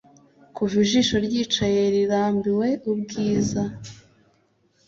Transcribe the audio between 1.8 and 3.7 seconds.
rirambiwe ubwiza